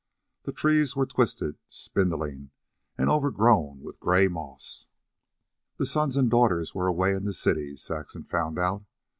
The 0.45 0.51
trees 0.51 0.95
were 0.95 1.05
twisted, 1.05 1.59
spindling, 1.67 2.49
and 2.97 3.07
overgrown 3.07 3.81
with 3.83 3.97
a 3.97 3.99
gray 3.99 4.27
moss. 4.27 4.87
The 5.77 5.85
sons 5.85 6.17
and 6.17 6.27
daughters 6.27 6.73
were 6.73 6.87
away 6.87 7.13
in 7.13 7.23
the 7.23 7.35
cities, 7.35 7.83
Saxon 7.83 8.23
found 8.23 8.57
out. 8.57 8.83